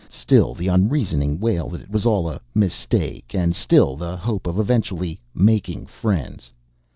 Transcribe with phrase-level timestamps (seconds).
[0.09, 4.57] Still the unreasoning wail that it was all a "mistake"; and still the hope of
[4.57, 6.49] eventually "making friends."